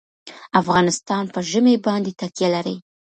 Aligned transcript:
افغانستان 0.61 1.23
په 1.33 1.39
ژمی 1.49 1.75
باندې 1.85 2.11
تکیه 2.19 2.49
لري. 2.55 2.75